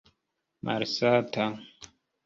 [0.63, 1.47] malsata